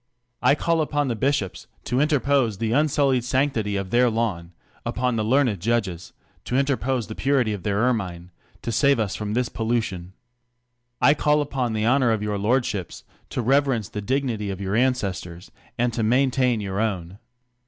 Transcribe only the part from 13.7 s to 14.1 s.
the